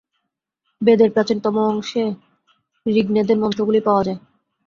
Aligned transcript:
বেদের 0.81 1.09
প্রাচীনতম 1.11 1.55
অংশে 1.65 2.03
ঋগ্বেদের 2.85 3.37
মন্ত্রগুলি 3.39 3.79
পাওয়া 3.81 4.03
যায়। 4.03 4.19